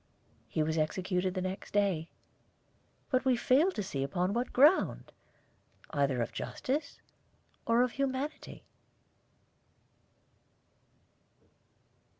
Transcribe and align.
He 0.47 0.63
was 0.63 0.79
executed 0.79 1.35
the 1.35 1.43
next 1.43 1.75
day, 1.75 2.09
but 3.11 3.23
we 3.23 3.37
fail 3.37 3.69
to 3.69 3.75
perceive 3.75 4.17
on 4.17 4.33
what 4.33 4.51
ground, 4.51 5.11
either 5.91 6.23
of 6.23 6.31
justice 6.33 6.99
or 7.67 7.83
of 7.83 7.91
humanity. 7.91 8.65